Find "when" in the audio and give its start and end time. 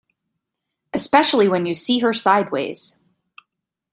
1.47-1.67